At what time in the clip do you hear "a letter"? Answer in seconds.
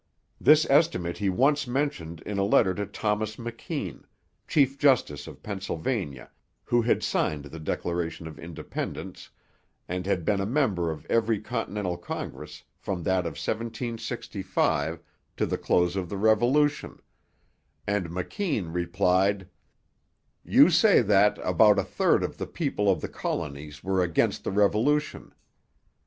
2.39-2.73